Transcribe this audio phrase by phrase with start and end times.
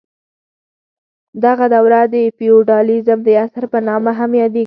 [1.45, 4.59] دغه دوره د فیوډالیزم د عصر په نامه هم یادیږي.